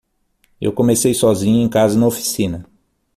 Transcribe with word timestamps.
Eu 0.59 0.73
comecei 0.73 1.13
sozinho 1.13 1.61
em 1.63 1.69
casa 1.69 1.95
na 1.95 2.07
oficina. 2.07 2.65